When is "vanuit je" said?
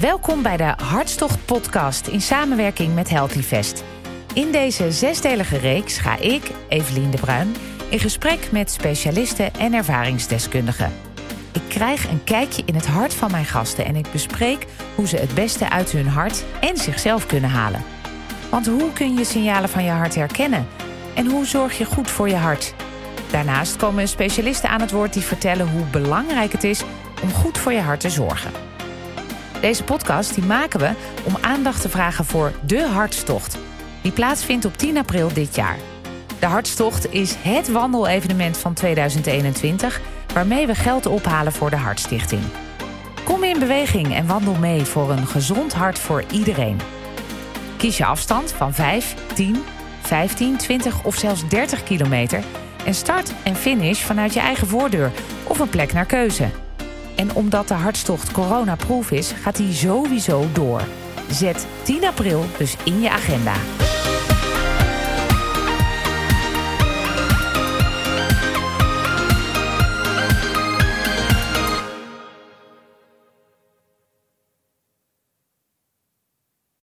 54.02-54.40